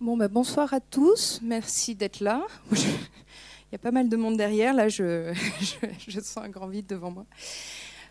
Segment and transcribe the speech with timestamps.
[0.00, 2.46] Bah, bonsoir à tous, merci d'être là.
[2.70, 5.34] Il y a pas mal de monde derrière, là je,
[6.08, 7.26] sens un grand vide devant moi.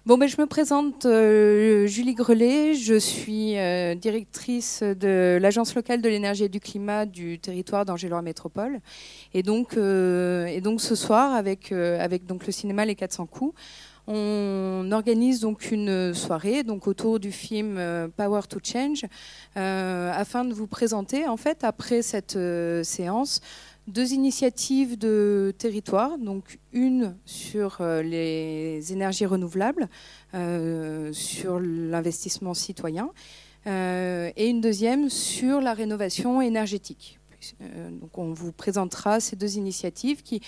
[0.05, 6.01] Bon, ben, je me présente euh, Julie Grelet, je suis euh, directrice de l'Agence locale
[6.01, 8.79] de l'énergie et du climat du territoire d'Angélois Métropole.
[9.33, 13.53] Et donc, euh, et donc ce soir, avec, le cinéma Les 400 coups,
[14.07, 19.05] on organise donc une soirée autour du film euh, Power to Change
[19.57, 23.41] euh, afin de vous présenter en fait après cette euh, séance
[23.87, 29.87] deux initiatives de territoire, donc une sur les énergies renouvelables,
[31.13, 33.11] sur l'investissement citoyen,
[33.65, 37.17] et une deuxième sur la rénovation énergétique.
[37.61, 40.41] donc on vous présentera ces deux initiatives qui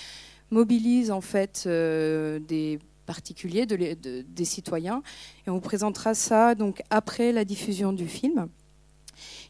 [0.52, 2.78] mobilisent en fait des
[3.10, 5.02] particulier de, des citoyens.
[5.48, 8.48] Et on vous présentera ça donc après la diffusion du film.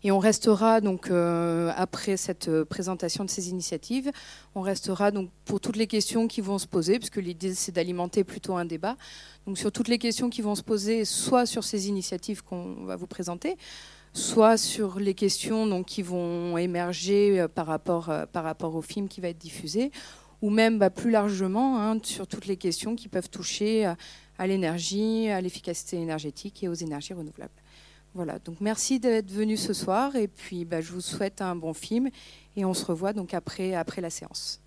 [0.01, 4.11] Et on restera donc euh, après cette euh, présentation de ces initiatives,
[4.55, 8.23] on restera donc pour toutes les questions qui vont se poser, puisque l'idée c'est d'alimenter
[8.23, 8.95] plutôt un débat.
[9.45, 12.95] Donc sur toutes les questions qui vont se poser, soit sur ces initiatives qu'on va
[12.95, 13.57] vous présenter,
[14.13, 19.09] soit sur les questions donc, qui vont émerger euh, par rapport, par rapport au film
[19.09, 19.91] qui va être diffusé,
[20.41, 23.85] ou même bah, plus largement hein, sur toutes les questions qui peuvent toucher
[24.37, 27.51] à, l'énergie, à l'efficacité énergétique et aux énergies renouvelables.
[28.15, 31.73] Voilà, donc merci d'être venu ce soir et puis bah, je vous souhaite un bon
[31.73, 32.09] film
[32.55, 34.61] et on se revoit donc après, après la séance.